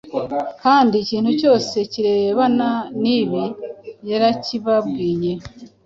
[0.61, 2.69] kandi ikintu cyose kirebana
[3.01, 3.43] n’ibi
[4.09, 5.31] yarakibabwiye.